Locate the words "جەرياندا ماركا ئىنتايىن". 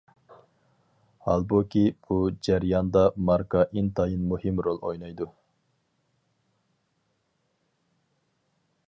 2.47-4.25